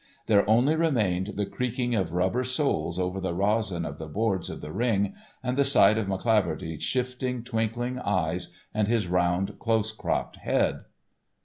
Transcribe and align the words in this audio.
There 0.25 0.49
only 0.49 0.75
remained 0.75 1.33
the 1.35 1.45
creaking 1.45 1.93
of 1.93 2.11
rubber 2.13 2.43
soles 2.43 2.97
over 2.97 3.19
the 3.19 3.35
resin 3.35 3.85
of 3.85 3.99
the 3.99 4.07
boards 4.07 4.49
of 4.49 4.59
the 4.59 4.71
ring 4.71 5.13
and 5.43 5.55
the 5.55 5.63
sight 5.63 5.99
of 5.99 6.07
McCleaverty's 6.07 6.81
shifting, 6.81 7.43
twinkling 7.43 7.99
eyes 7.99 8.51
and 8.73 8.87
his 8.87 9.05
round, 9.05 9.59
close 9.59 9.91
cropped 9.91 10.37
head. 10.37 10.85